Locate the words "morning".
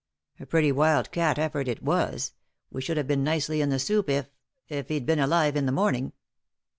5.71-6.13